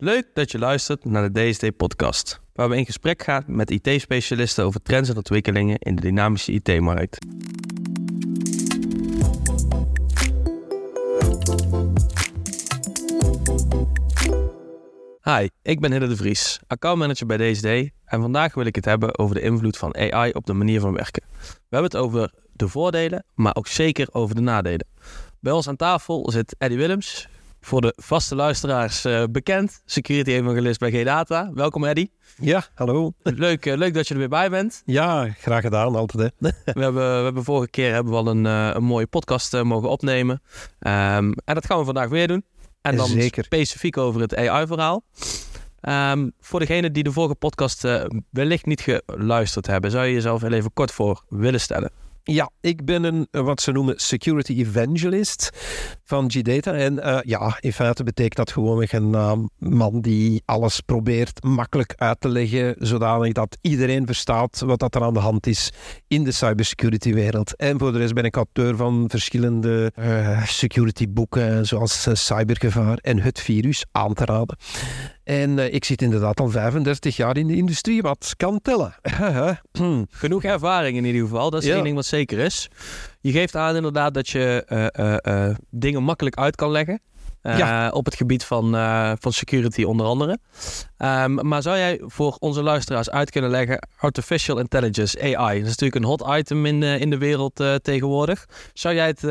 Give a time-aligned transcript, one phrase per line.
[0.00, 4.82] Leuk dat je luistert naar de DSD-podcast, waar we in gesprek gaan met IT-specialisten over
[4.82, 7.18] trends en ontwikkelingen in de dynamische IT-markt.
[15.22, 19.18] Hi, ik ben Hidde de Vries, accountmanager bij DSD en vandaag wil ik het hebben
[19.18, 21.22] over de invloed van AI op de manier van werken.
[21.42, 24.86] We hebben het over de voordelen, maar ook zeker over de nadelen.
[25.40, 27.28] Bij ons aan tafel zit Eddie Willems,
[27.60, 31.50] voor de vaste luisteraars uh, bekend, security evangelist bij G-Data.
[31.54, 32.12] Welkom Eddie.
[32.36, 33.12] Ja, hallo.
[33.22, 34.82] Leuk, uh, leuk dat je er weer bij bent.
[34.84, 36.32] Ja, graag gedaan, altijd.
[36.38, 36.48] Hè.
[36.64, 39.88] we, hebben, we hebben vorige keer hebben we al een, uh, een mooie podcast mogen
[39.88, 40.42] opnemen.
[40.80, 42.44] Um, en dat gaan we vandaag weer doen.
[42.80, 43.44] En dan Zeker.
[43.44, 45.04] specifiek over het AI-verhaal.
[45.80, 47.86] Um, voor degenen die de vorige podcast
[48.30, 51.90] wellicht niet geluisterd hebben, zou je jezelf heel even kort voor willen stellen?
[52.30, 55.50] Ja, ik ben een wat ze noemen security evangelist
[56.04, 56.72] van G-Data.
[56.72, 61.94] En uh, ja, in feite betekent dat gewoon een uh, man die alles probeert makkelijk
[61.96, 65.72] uit te leggen, zodanig dat iedereen verstaat wat dat er aan de hand is
[66.08, 67.56] in de cybersecurity wereld.
[67.56, 73.20] En voor de rest ben ik auteur van verschillende uh, security boeken, zoals Cybergevaar en
[73.20, 74.56] Het Virus, aan te raden.
[75.28, 78.94] En uh, ik zit inderdaad al 35 jaar in de industrie, wat kan tellen.
[80.10, 81.74] Genoeg ervaring in ieder geval, dat is ja.
[81.74, 82.68] één ding wat zeker is.
[83.20, 87.00] Je geeft aan inderdaad dat je uh, uh, dingen makkelijk uit kan leggen.
[87.42, 87.90] Ja.
[87.90, 88.70] op het gebied van,
[89.18, 90.38] van security onder andere.
[90.98, 95.58] Um, maar zou jij voor onze luisteraars uit kunnen leggen artificial intelligence, AI?
[95.58, 98.46] Dat is natuurlijk een hot item in, in de wereld tegenwoordig.
[98.72, 99.22] Zou jij het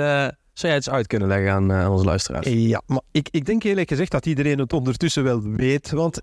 [0.58, 2.48] zou jij eens uit kunnen leggen aan, uh, aan onze luisteraars?
[2.48, 5.92] Ja, maar ik, ik denk eerlijk gezegd dat iedereen het ondertussen wel weet.
[5.92, 6.22] Want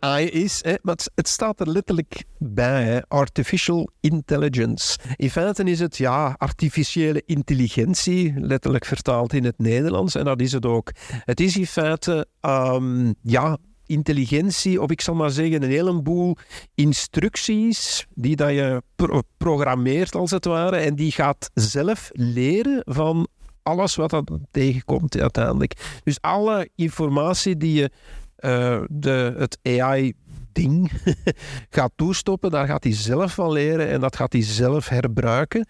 [0.00, 4.98] AI is, hè, maar het, staat er letterlijk bij, hè, artificial intelligence.
[5.16, 10.14] In feite is het ja, artificiële intelligentie, letterlijk vertaald in het Nederlands.
[10.14, 10.90] En dat is het ook.
[11.24, 16.36] Het is in feite, um, ja, intelligentie, of ik zal maar zeggen, een heleboel
[16.74, 20.76] instructies die dat je pro programmeert als het ware.
[20.76, 23.28] En die gaat zelf leren van
[23.64, 26.00] alles wat dat tegenkomt uiteindelijk.
[26.04, 27.90] Dus alle informatie die je
[28.38, 30.14] uh, de, het AI
[30.54, 30.90] ding
[31.76, 35.66] gaat toestoppen, daar gaat hij zelf van leren en dat gaat hij zelf herbruiken.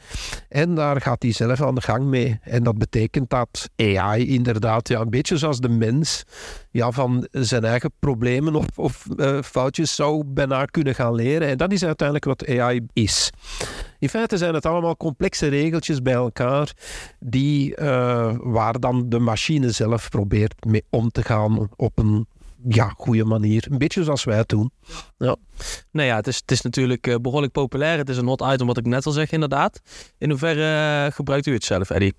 [0.49, 2.39] En daar gaat hij zelf aan de gang mee.
[2.43, 6.25] En dat betekent dat AI inderdaad, ja, een beetje zoals de mens,
[6.71, 11.49] ja, van zijn eigen problemen of, of uh, foutjes zou bijna kunnen gaan leren.
[11.49, 13.31] En dat is uiteindelijk wat AI is.
[13.99, 16.73] In feite zijn het allemaal complexe regeltjes bij elkaar,
[17.19, 22.27] die, uh, waar dan de machine zelf probeert mee om te gaan op een
[22.69, 23.67] ja, goede manier.
[23.71, 24.71] Een beetje zoals wij het doen.
[25.19, 25.37] Ja.
[25.91, 27.99] Nou ja, het is, het is natuurlijk uh, behoorlijk populair.
[27.99, 29.81] Het is een hot item, wat ik net al zeg, inderdaad.
[30.19, 32.15] In hoeverre uh, gebruikt u het zelf, Eddie?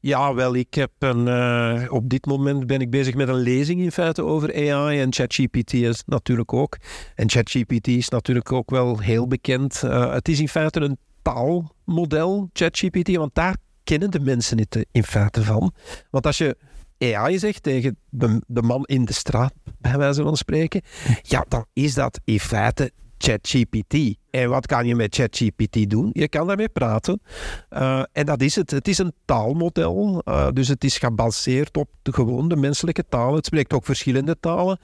[0.00, 3.80] Ja, wel, ik heb een, uh, op dit moment ben ik bezig met een lezing
[3.80, 6.76] in feite over AI en ChatGPT is natuurlijk ook.
[7.14, 9.80] En ChatGPT is natuurlijk ook wel heel bekend.
[9.80, 15.42] het is in feite een taalmodel, ChatGPT, want daar kennen de mensen het in feite
[15.42, 15.72] van.
[16.10, 16.56] Want als je
[17.00, 20.82] AI zegt tegen de, de man in de straat, bij wijze van spreken,
[21.22, 23.94] ja, dan is dat in feite ChatGPT.
[24.30, 26.10] En wat kan je met ChatGPT doen?
[26.12, 27.22] Je kan daarmee praten.
[27.70, 28.70] Uh, en dat is het.
[28.70, 30.22] Het is een taalmodel.
[30.24, 33.34] Uh, dus het is gebaseerd op de, gewoon de menselijke taal.
[33.34, 34.78] Het spreekt ook verschillende talen.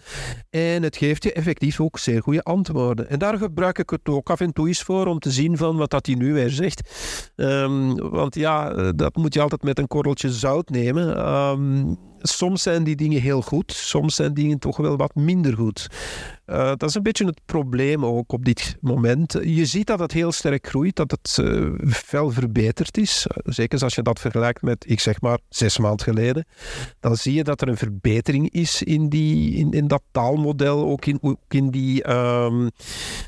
[0.50, 3.08] En het geeft je effectief ook zeer goede antwoorden.
[3.08, 5.76] En daar gebruik ik het ook af en toe eens voor om te zien van
[5.76, 6.90] wat dat hij nu weer zegt.
[7.36, 11.28] Um, want ja, dat moet je altijd met een korreltje zout nemen.
[11.28, 15.86] Um, soms zijn die dingen heel goed, soms zijn dingen toch wel wat minder goed.
[16.46, 19.35] Dat is een beetje het probleem ook op dit moment.
[19.44, 21.70] Je ziet dat het heel sterk groeit, dat het uh,
[22.30, 23.26] verbeterd is.
[23.44, 26.46] Zeker als je dat vergelijkt met, ik zeg maar, zes maanden geleden.
[27.00, 31.06] Dan zie je dat er een verbetering is in, die, in, in dat taalmodel, ook
[31.06, 32.70] in, ook in die, um,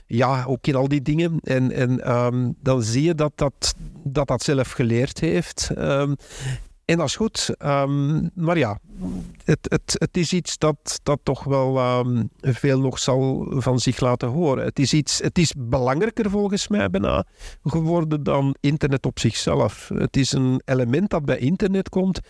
[0.07, 1.39] ja, ook in al die dingen.
[1.43, 5.71] En, en um, dan zie je dat dat, dat, dat zelf geleerd heeft.
[5.79, 6.17] Um,
[6.89, 7.55] en dat is goed.
[7.59, 8.79] Um, maar ja,
[9.45, 14.01] het, het, het is iets dat, dat toch wel um, veel nog zal van zich
[14.01, 14.65] laten horen.
[14.65, 17.25] Het is, iets, het is belangrijker volgens mij bijna
[17.65, 19.91] geworden dan internet op zichzelf.
[19.95, 22.21] Het is een element dat bij internet komt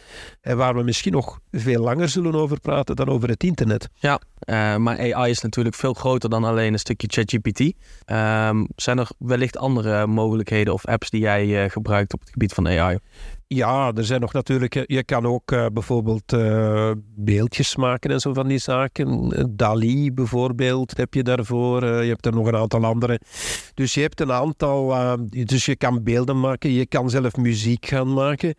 [0.41, 3.89] en waar we misschien nog veel langer zullen over praten dan over het internet.
[3.95, 7.61] Ja, uh, maar AI is natuurlijk veel groter dan alleen een stukje ChatGPT.
[7.61, 12.53] Um, zijn er wellicht andere mogelijkheden of apps die jij uh, gebruikt op het gebied
[12.53, 12.99] van AI?
[13.51, 14.85] Ja, er zijn nog natuurlijk.
[14.87, 19.33] Je kan ook uh, bijvoorbeeld uh, beeldjes maken en zo van die zaken.
[19.57, 21.85] Dali bijvoorbeeld heb je daarvoor.
[21.85, 23.21] Je hebt er nog een aantal andere.
[23.75, 24.95] Dus je hebt een aantal.
[25.31, 26.71] dus je kan beelden maken.
[26.71, 28.55] Je kan zelf muziek gaan maken.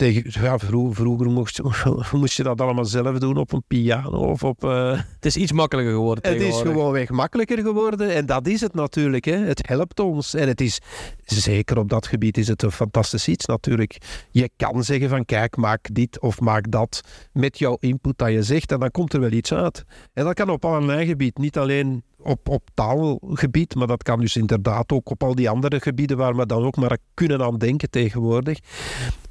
[0.00, 1.60] Tegen, ja, vroeger, vroeger moest,
[2.12, 4.64] moest, je dat allemaal zelf doen op een piano of op...
[4.64, 4.90] Uh...
[4.90, 8.74] Het is iets makkelijker geworden Het is gewoon weg makkelijker geworden en dat is het
[8.74, 9.24] natuurlijk.
[9.24, 9.36] Hè.
[9.36, 10.78] Het helpt ons en het is,
[11.24, 13.96] zeker op dat gebied is het een fantastisch iets natuurlijk.
[14.30, 17.00] Je kan zeggen van kijk, maak dit of maak dat
[17.32, 19.84] met jouw input dat je zegt en dan komt er wel iets uit.
[20.12, 24.36] En dat kan op allerlei gebied, niet alleen op, op taalgebied, maar dat kan dus
[24.36, 27.90] inderdaad ook op al die andere gebieden waar we dan ook maar kunnen aan denken
[27.90, 28.58] tegenwoordig.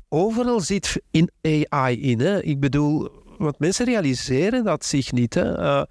[0.10, 2.20] Overal zit in AI in.
[2.20, 2.44] Hè?
[2.44, 5.34] Ik bedoel, want mensen realiseren dat zich niet.
[5.34, 5.60] Hè?
[5.60, 5.84] Uh,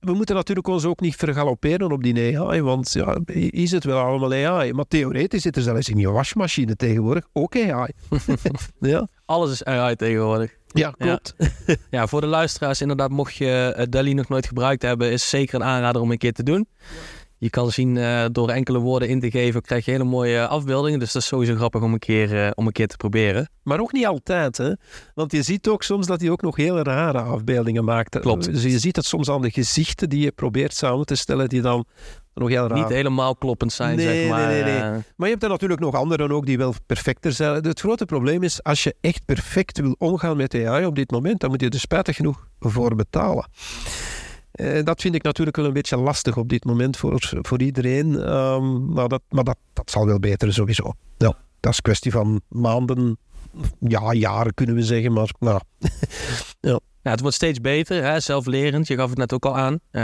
[0.00, 3.18] we moeten natuurlijk ons ook niet vergalopperen op die AI, want ja,
[3.50, 4.72] is het wel allemaal AI?
[4.72, 7.90] Maar theoretisch zit er zelfs in je wasmachine tegenwoordig ook AI.
[8.80, 9.08] ja.
[9.24, 10.56] Alles is AI tegenwoordig.
[10.66, 11.34] Ja, klopt.
[11.38, 11.74] Ja.
[11.90, 12.06] ja.
[12.06, 15.66] voor de luisteraars inderdaad, mocht je uh, DALI nog nooit gebruikt hebben, is zeker een
[15.66, 16.68] aanrader om een keer te doen.
[17.38, 20.98] Je kan zien uh, door enkele woorden in te geven, krijg je hele mooie afbeeldingen.
[20.98, 23.48] Dus dat is sowieso grappig om een keer, uh, om een keer te proberen.
[23.62, 24.72] Maar ook niet altijd, hè?
[25.14, 28.18] Want je ziet ook soms dat hij ook nog hele rare afbeeldingen maakt.
[28.18, 28.52] Klopt.
[28.52, 31.60] Dus je ziet het soms aan de gezichten die je probeert samen te stellen, die
[31.60, 31.86] dan
[32.34, 32.78] nog heel raar.
[32.78, 34.46] Niet helemaal kloppend zijn, nee, zeg maar.
[34.46, 34.90] Nee, nee, nee.
[34.90, 37.64] Maar je hebt er natuurlijk nog anderen ook die wel perfecter zijn.
[37.64, 41.40] Het grote probleem is, als je echt perfect wil omgaan met AI op dit moment,
[41.40, 43.48] dan moet je er spijtig genoeg voor betalen.
[44.56, 48.32] Uh, dat vind ik natuurlijk wel een beetje lastig op dit moment voor, voor iedereen.
[48.32, 50.92] Um, maar dat, maar dat, dat zal wel beter sowieso.
[51.16, 53.18] Ja, dat is een kwestie van maanden,
[53.80, 55.12] ja, jaren kunnen we zeggen.
[55.12, 55.60] Maar nou,
[56.60, 56.80] ja.
[57.06, 58.20] Ja, het wordt steeds beter, hè?
[58.20, 58.86] zelflerend.
[58.86, 59.72] Je gaf het net ook al aan.
[59.72, 60.00] Uh,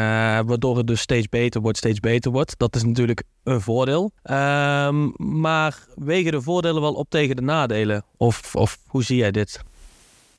[0.46, 2.54] waardoor het dus steeds beter wordt, steeds beter wordt.
[2.58, 4.12] Dat is natuurlijk een voordeel.
[4.22, 8.04] Um, maar wegen de voordelen wel op tegen de nadelen?
[8.16, 9.60] Of, of hoe zie jij dit?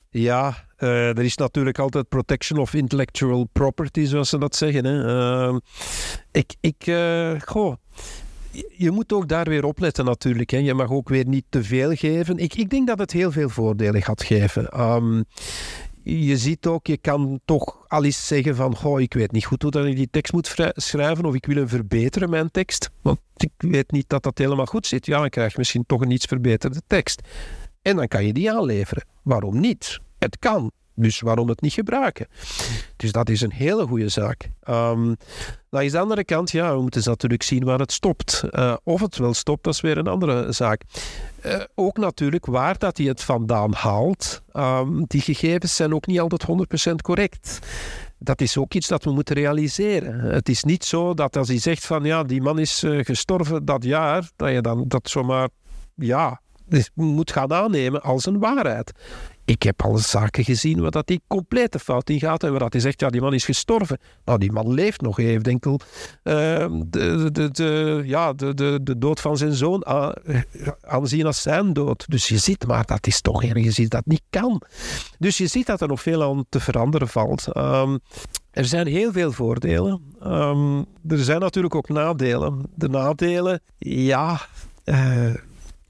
[0.10, 4.86] Ja, uh, er is natuurlijk altijd protection of intellectual property, zoals ze dat zeggen.
[4.86, 5.48] Hè.
[5.50, 5.58] Uh,
[6.32, 7.76] ik, ik uh, goh,
[8.78, 10.50] je moet ook daar weer opletten natuurlijk.
[10.50, 10.58] Hè.
[10.58, 12.38] Je mag ook weer niet te veel geven.
[12.38, 14.80] Ik, ik denk dat het heel veel voordelen gaat geven.
[14.82, 15.24] Um,
[16.04, 19.64] je ziet ook, je kan toch al eens zeggen van, goh, ik weet niet goed
[19.64, 22.90] hoe ik die tekst moet schrijven of ik wil hem verbeteren, mijn tekst.
[23.02, 25.06] Want ik weet niet dat dat helemaal goed zit.
[25.06, 27.22] Ja, dan krijg je misschien toch een iets verbeterde tekst.
[27.82, 29.06] En dan kan je die aanleveren.
[29.24, 30.00] Waarom niet?
[30.24, 30.72] Het kan.
[30.96, 32.28] Dus waarom het niet gebruiken?
[32.96, 34.50] Dus dat is een hele goede zaak.
[34.70, 35.16] Um,
[35.70, 38.44] dan is de andere kant, ja, we moeten natuurlijk zien waar het stopt.
[38.52, 40.82] Uh, of het wel stopt, dat is weer een andere zaak.
[41.46, 44.42] Uh, ook natuurlijk waar dat hij het vandaan haalt.
[44.54, 46.46] Um, die gegevens zijn ook niet altijd
[46.92, 47.60] 100% correct.
[48.18, 50.20] Dat is ook iets dat we moeten realiseren.
[50.20, 53.66] Het is niet zo dat als hij zegt van ja, die man is uh, gestorven
[53.66, 55.50] dat jaar, dat je dan dat zomaar
[55.96, 56.42] ja,
[56.94, 58.92] moet gaan aannemen als een waarheid.
[59.46, 62.74] Ik heb al zaken gezien waar dat die complete fout in gaat en waar dat
[62.74, 64.00] hij zegt, ja, die man is gestorven.
[64.26, 65.80] Nou, die man leeft nog even, enkel
[66.24, 66.34] uh,
[66.86, 69.86] de, de, de, ja, de, de, de dood van zijn zoon
[70.82, 72.06] aanzien als zijn dood.
[72.08, 74.62] Dus je ziet maar, dat is toch ergens iets dat niet kan.
[75.20, 77.58] Dus je ziet dat er nog veel aan te veranderen valt.
[77.58, 78.00] Um,
[78.52, 80.02] er zijn heel veel voordelen.
[80.24, 82.62] Um, er zijn natuurlijk ook nadelen.
[82.76, 84.42] De nadelen, ja...
[84.86, 85.34] Uh,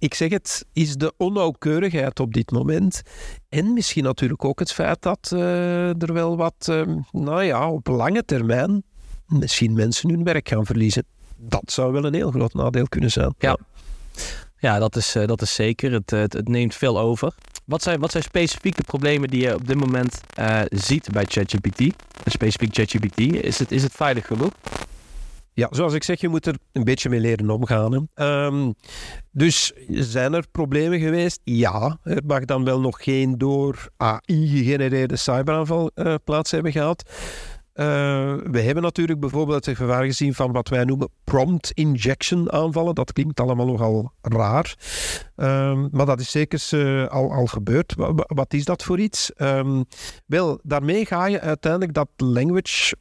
[0.03, 3.01] ik zeg het, is de onnauwkeurigheid op dit moment.
[3.49, 7.87] En misschien natuurlijk ook het feit dat uh, er wel wat, uh, nou ja, op
[7.87, 8.83] lange termijn
[9.27, 11.05] misschien mensen hun werk gaan verliezen.
[11.37, 13.33] Dat zou wel een heel groot nadeel kunnen zijn.
[13.37, 13.57] Ja,
[14.57, 15.91] ja dat, is, uh, dat is zeker.
[15.91, 17.33] Het, het, het, neemt veel over.
[17.65, 20.21] Wat zijn, wat zijn specifieke problemen die je op dit moment
[20.69, 21.93] ziet bij ChatGPT?
[22.25, 23.19] Specifiek ChatGPT.
[23.19, 24.51] Is het, is het veilig genoeg?
[25.53, 28.07] Ja, zoals ik zeg, je moet er een beetje mee leren omgaan.
[28.15, 28.73] Um,
[29.31, 31.39] dus zijn er problemen geweest?
[31.43, 37.03] Ja, er mag dan wel nog geen door AI gegenereerde cyberaanval uh, plaats hebben gehad.
[37.75, 37.85] Uh,
[38.43, 42.95] we hebben natuurlijk bijvoorbeeld het gevaar gezien van wat wij noemen prompt injection aanvallen.
[42.95, 44.75] Dat klinkt allemaal nogal raar.
[45.35, 47.93] Um, maar dat is zeker uh, al, al gebeurd.
[48.27, 49.31] Wat, is dat voor iets?
[49.37, 49.85] Um,
[50.25, 52.95] wel, daarmee ga je uiteindelijk dat language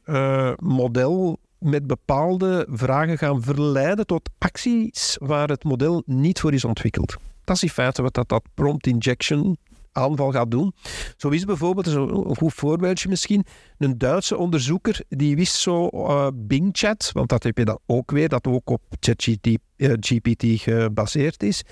[0.59, 7.15] model met bepaalde vragen gaan verleiden tot acties waar het model niet voor is ontwikkeld.
[7.43, 9.57] Dat is in feite wat dat, prompt injection
[9.93, 10.73] aanval gaat doen.
[11.17, 13.45] Zo is bijvoorbeeld, een goed voorbeeldje misschien,
[13.77, 18.11] een Duitse onderzoeker die wist zo uh, Bing Chat, want dat heb je dan ook
[18.11, 21.63] weer, dat ook op ChatGPT uh, gebaseerd is,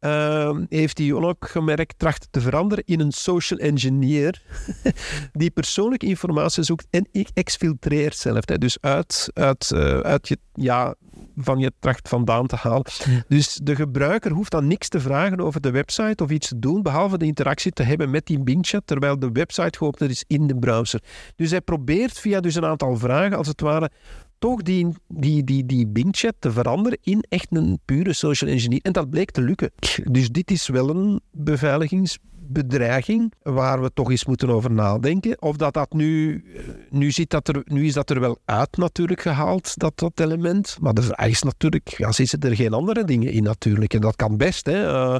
[0.00, 4.42] uh, heeft hij onopgemerkt tracht te veranderen in een social engineer
[5.32, 8.48] die persoonlijke informatie zoekt en exfiltreert zelf.
[8.48, 8.58] Hè.
[8.58, 10.94] Dus uit, uit, uh, uit je, ja,
[11.36, 12.84] van je tracht vandaan te halen.
[13.28, 16.82] Dus de gebruiker hoeft dan niks te vragen over de website of iets te doen,
[16.82, 20.56] behalve de interactie te hebben met die Bing-chat, terwijl de website geopend is in de
[20.56, 21.02] browser.
[21.36, 23.90] Dus hij probeert via dus een aantal vragen, als het ware,
[24.38, 28.80] toch die, die, die, die Bing-chat te veranderen in echt een pure social engineer.
[28.82, 29.70] En dat bleek te lukken.
[30.04, 35.42] Dus dit is wel een beveiligings bedreiging waar we toch eens moeten over nadenken.
[35.42, 36.44] Of dat dat nu,
[36.90, 40.76] nu, ziet dat er, nu is dat er wel uit natuurlijk gehaald, dat, dat element.
[40.80, 43.94] Maar de vraag is natuurlijk, ja, zitten er geen andere dingen in natuurlijk?
[43.94, 44.66] En dat kan best.
[44.66, 44.92] Hè.
[44.92, 45.16] Uh,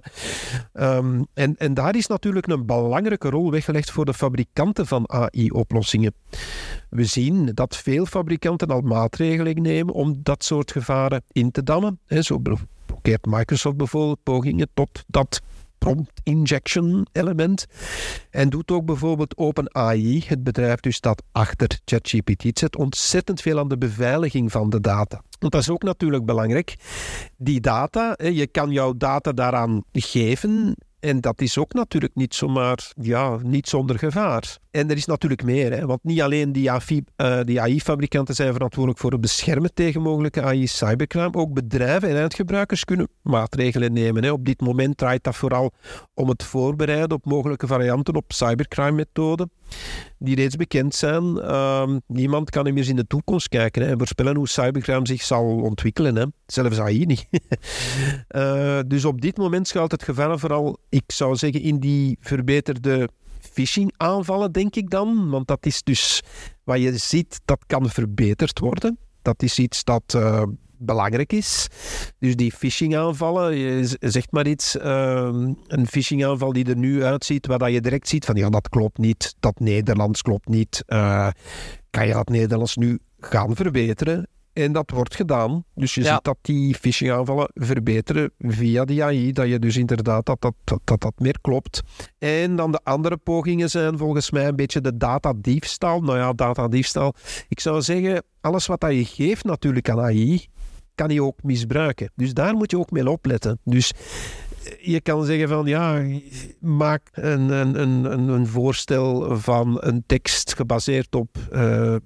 [0.73, 6.15] um, en, en daar is natuurlijk een belangrijke rol weggelegd voor de fabrikanten van AI-oplossingen.
[6.91, 11.99] We zien dat veel fabrikanten al maatregelen nemen om dat soort gevaren in te dammen.
[12.07, 15.43] He, zo blokkeert Microsoft bijvoorbeeld pogingen tot dat
[15.85, 17.67] prompt injection element.
[18.31, 23.69] En doet ook bijvoorbeeld OpenAI, het bedrijf dus dat achter ChatGPT zit, ontzettend veel aan
[23.69, 25.23] de beveiliging van de data.
[25.39, 26.77] Want dat is ook natuurlijk belangrijk.
[27.37, 32.93] Die data, je kan jouw data daaraan geven en dat is ook natuurlijk niet zomaar,
[33.01, 34.59] ja, niet zonder gevaar.
[34.71, 36.71] En er is natuurlijk meer, hè, want niet alleen die,
[37.61, 43.09] AI-fabrikanten eh, zijn verantwoordelijk voor het beschermen tegen mogelijke AI-cybercrime, ook bedrijven en eindgebruikers kunnen
[43.23, 44.25] maatregelen nemen.
[44.25, 44.31] Hè.
[44.31, 45.73] Op dit moment draait dat vooral
[46.15, 49.51] om het voorbereiden op mogelijke varianten op cybercrime-methoden
[50.19, 51.25] die reeds bekend zijn.
[51.25, 55.45] Uh, niemand kan meer in de toekomst kijken hè, en voorspellen hoe cybercrime zich zal
[55.45, 56.17] ontwikkelen.
[56.17, 56.25] Hè.
[56.47, 57.27] Zelfs AI niet.
[58.37, 63.09] uh, dus op dit moment schuilt het gevaar vooral, ik zou zeggen, in die verbeterde
[63.41, 65.31] phishing aanvallen, denk ik dan.
[65.31, 66.23] Want dat is dus
[66.65, 68.99] wat je ziet, dat kan verbeterd worden.
[69.23, 70.43] Dat is iets dat uh,
[70.79, 71.69] belangrijk is.
[72.19, 75.29] Dus die phishing aanvallen, je zegt maar iets, uh,
[75.67, 78.99] een phishing aanval die er nu uitziet, waar je direct ziet van ja, dat klopt
[78.99, 80.83] niet, dat Nederlands klopt niet.
[80.87, 81.29] Uh,
[81.91, 84.29] kan je dat Nederlands nu gaan verbeteren?
[84.55, 85.65] En dat wordt gedaan.
[85.75, 89.33] Dus je ziet dat die phishing aanvallen verbeteren via die AI.
[89.33, 91.83] Dat je dus inderdaad dat dat, dat, dat, dat meer klopt.
[92.19, 96.01] En dan de andere pogingen zijn volgens mij een beetje de datadiefstal.
[96.01, 97.15] Nou ja, datadiefstal.
[97.49, 100.47] Ik zou zeggen, alles wat dat je geeft natuurlijk aan AI,
[100.95, 102.11] kan je ook misbruiken.
[102.15, 103.59] Dus daar moet je ook mee opletten.
[103.65, 103.93] Dus
[104.81, 106.05] je kan zeggen van ja,
[106.61, 111.97] maak een, een, een, een voorstel van een tekst gebaseerd op uh,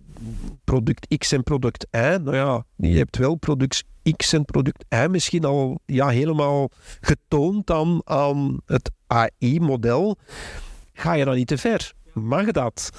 [0.64, 1.96] product X en product Y.
[2.22, 3.84] Nou ja, je hebt wel product
[4.16, 10.16] X en product Y misschien al ja, helemaal getoond dan aan het AI-model.
[10.92, 11.92] Ga je dan niet te ver?
[12.12, 12.90] Mag dat?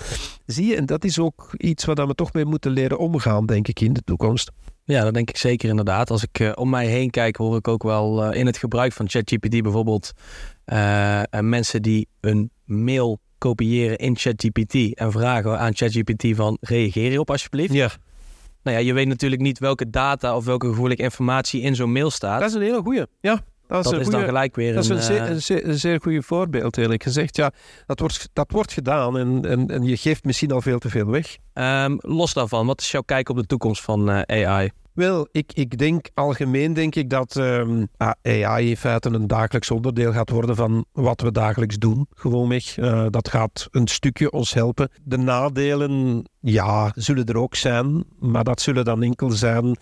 [0.45, 3.67] Zie je, en dat is ook iets waar we toch mee moeten leren omgaan, denk
[3.67, 4.51] ik, in de toekomst.
[4.91, 6.09] Ja, dat denk ik zeker inderdaad.
[6.09, 8.93] Als ik uh, om mij heen kijk, hoor ik ook wel uh, in het gebruik
[8.93, 10.11] van ChatGPT bijvoorbeeld
[10.65, 17.29] uh, mensen die een mail kopiëren in ChatGPT en vragen aan ChatGPT van reageer hierop
[17.29, 17.73] alsjeblieft.
[17.73, 17.89] Ja.
[18.63, 22.11] Nou ja, je weet natuurlijk niet welke data of welke gevoelige informatie in zo'n mail
[22.11, 22.39] staat.
[22.39, 23.05] Dat is een hele goeie.
[23.21, 23.43] Ja.
[23.69, 24.97] Dat is, dat is dan gelijk weer dat een...
[24.97, 27.35] is een, zeer, een, zeer, een zeer goed voorbeeld, eerlijk gezegd.
[27.35, 27.51] Ja,
[27.85, 31.05] dat wordt, dat wordt gedaan en, en, en je geeft misschien al veel te veel
[31.05, 31.37] weg.
[31.53, 34.71] Um, los daarvan, wat is jouw kijk op de toekomst van uh, AI?
[34.99, 37.87] Wel, ik, ik denk algemeen denk ik dat um,
[38.21, 42.07] AI in feite een dagelijks onderdeel gaat worden van wat we dagelijks doen.
[42.13, 42.77] Gewoonweg.
[42.77, 44.89] Uh, dat gaat een stukje ons helpen.
[45.03, 49.77] De nadelen ja, zullen er ook zijn, maar dat zullen dan enkel zijn.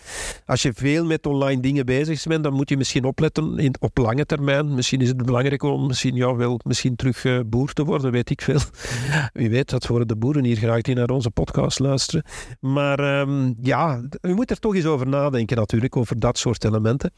[0.45, 3.97] Als je veel met online dingen bezig bent, dan moet je misschien opletten in, op
[3.97, 4.75] lange termijn.
[4.75, 8.29] Misschien is het belangrijk om misschien, ja, wel, misschien terug uh, boer te worden, weet
[8.29, 8.59] ik veel.
[9.33, 12.23] Wie weet, dat worden de boeren hier graag die naar onze podcast luisteren.
[12.59, 17.11] Maar um, ja, je moet er toch eens over nadenken natuurlijk, over dat soort elementen.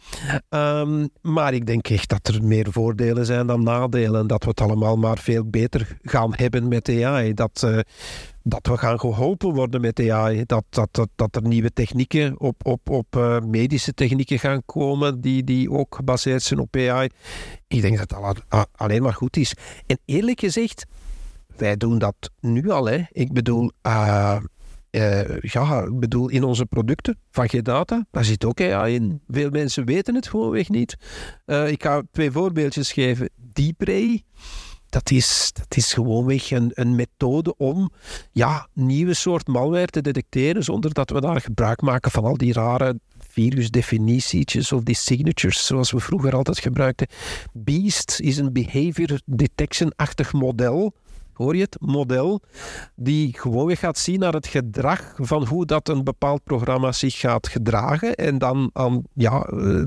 [0.50, 4.22] Um, maar ik denk echt dat er meer voordelen zijn dan nadelen.
[4.22, 7.34] En dat we het allemaal maar veel beter gaan hebben met AI.
[7.34, 7.62] Dat...
[7.66, 7.80] Uh,
[8.44, 10.44] dat we gaan geholpen worden met AI.
[10.46, 15.22] Dat, dat, dat, dat er nieuwe technieken op, op, op uh, medische technieken gaan komen
[15.22, 17.10] die, die ook gebaseerd zijn op AI.
[17.68, 19.54] Ik denk dat dat alleen maar goed is.
[19.86, 20.86] En eerlijk gezegd,
[21.58, 22.86] wij doen dat nu al.
[22.86, 23.02] Hè.
[23.12, 24.38] Ik bedoel, uh,
[24.92, 29.22] uh, ja, ik bedoel, in onze producten van G-Data, daar zit ook AI in.
[29.28, 30.98] Veel mensen weten het gewoonweg niet.
[31.46, 33.30] ik ga twee voorbeeldjes geven.
[33.36, 34.24] DeepRay
[34.90, 37.92] dat is, dat is gewoonweg een, een methode om
[38.32, 42.54] ja, nieuwe soort malware te detecteren zonder dat we daar gebruik maken van al die
[42.54, 47.08] rare virusdefinitietjes of die signatures, zoals we vroeger altijd gebruikten.
[47.54, 50.94] Beast is een behavior detection-achtig model
[51.44, 52.42] hoor je het, model,
[52.96, 57.48] die gewoonweg gaat zien naar het gedrag van hoe dat een bepaald programma zich gaat
[57.48, 59.86] gedragen en dan aan, ja, uh,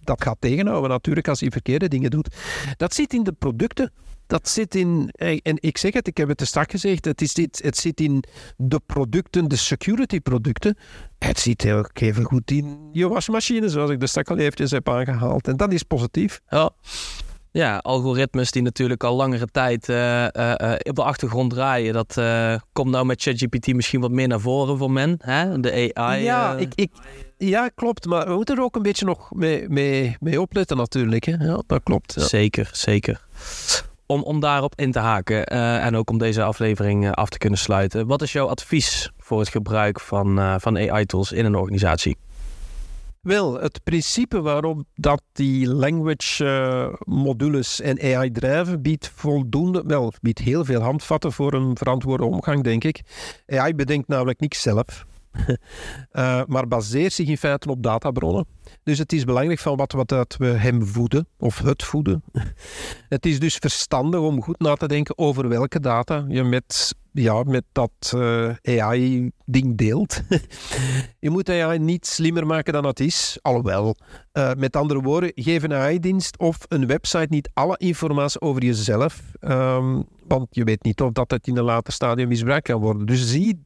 [0.00, 2.36] dat gaat tegenhouden natuurlijk als hij verkeerde dingen doet.
[2.76, 3.92] Dat zit in de producten
[4.26, 5.10] dat zit in,
[5.42, 8.00] en ik zeg het, ik heb het te straks gezegd, het, is dit, het zit
[8.00, 8.24] in
[8.56, 10.78] de producten, de security producten.
[11.18, 14.88] Het zit ook even goed in je wasmachine, zoals ik de straks al eventjes heb
[14.88, 15.48] aangehaald.
[15.48, 16.40] En dat is positief.
[16.48, 16.70] Ja.
[17.56, 21.92] Ja, algoritmes die natuurlijk al langere tijd uh, uh, op de achtergrond draaien.
[21.92, 25.18] Dat uh, komt nou met ChatGPT misschien wat meer naar voren voor men.
[25.18, 25.60] Hè?
[25.60, 26.22] De AI.
[26.22, 26.92] Ja, ik, ik,
[27.38, 28.06] ja, klopt.
[28.06, 31.24] Maar we moeten er ook een beetje nog mee, mee, mee opletten natuurlijk.
[31.24, 31.32] Hè?
[31.32, 32.14] Ja, dat klopt.
[32.14, 32.22] Ja.
[32.22, 33.24] Zeker, zeker.
[34.06, 38.06] om, om daarop in te haken en ook om deze aflevering af te kunnen sluiten.
[38.06, 42.16] Wat is jouw advies voor het gebruik van, van AI-tools in een organisatie?
[43.24, 50.12] Wel, het principe waarop dat die language uh, modules en AI drijven, biedt voldoende, wel,
[50.20, 53.00] biedt heel veel handvatten voor een verantwoorde omgang, denk ik.
[53.46, 55.06] AI bedenkt namelijk niks zelf.
[56.12, 58.46] uh, maar baseert zich in feite op databronnen.
[58.82, 62.22] Dus het is belangrijk van wat, wat dat we hem voeden, of het voeden.
[63.08, 67.42] het is dus verstandig om goed na te denken over welke data je met, ja,
[67.42, 70.20] met dat eh, AI-ding deelt.
[71.24, 73.96] je moet AI niet slimmer maken dan het is, alhoewel.
[74.32, 79.22] Uh, met andere woorden, geef een AI-dienst of een website niet alle informatie over jezelf,
[79.40, 83.06] um, want je weet niet of dat het in een later stadium misbruikt kan worden.
[83.06, 83.62] Dus zie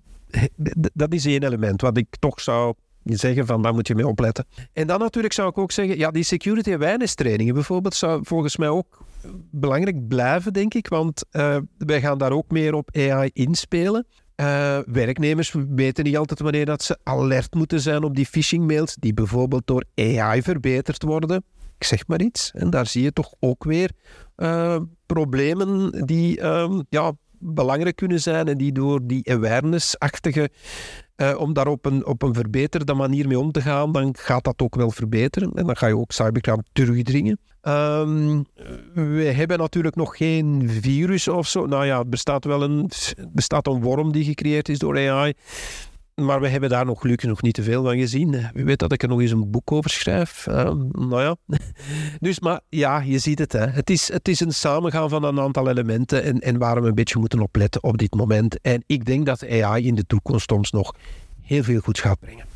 [0.95, 4.47] dat is één element wat ik toch zou zeggen van daar moet je mee opletten.
[4.73, 8.57] En dan natuurlijk zou ik ook zeggen, ja, die security awareness trainingen bijvoorbeeld zou volgens
[8.57, 9.07] mij ook
[9.51, 14.07] belangrijk blijven, denk ik, want uh, wij gaan daar ook meer op AI inspelen.
[14.37, 18.95] Uh, werknemers weten niet altijd wanneer dat ze alert moeten zijn op die phishing mails
[18.95, 21.45] die bijvoorbeeld door AI verbeterd worden.
[21.79, 22.51] Ik zeg maar iets.
[22.55, 23.91] En daar zie je toch ook weer
[24.37, 30.51] uh, problemen die um, ja, belangrijk kunnen zijn en die door die awareness-achtige,
[31.17, 34.45] uh, om daar op een, op een verbeterde manier mee om te gaan, dan gaat
[34.45, 35.53] dat ook wel verbeteren.
[35.55, 37.39] En dan ga je ook cybercrime terugdringen.
[37.63, 38.47] Um,
[38.95, 41.67] we hebben natuurlijk nog geen virus of zo.
[41.67, 42.91] Nou ja, er bestaat wel een,
[43.29, 45.35] bestaat een worm die gecreëerd is door AI.
[46.19, 48.51] Maar we hebben daar nog gelukkig nog niet te veel van gezien.
[48.53, 50.47] Wie weet dat ik er nog eens een boek over schrijf.
[50.47, 51.37] Uh, nou ja.
[52.19, 53.53] Dus, maar ja, je ziet het.
[53.53, 53.67] Hè.
[53.67, 56.95] Het, is, het is een samengaan van een aantal elementen en, en waar we een
[56.95, 58.61] beetje moeten opletten op dit moment.
[58.61, 60.95] En ik denk dat AI in de toekomst ons nog
[61.43, 62.47] heel veel goed gaat brengen.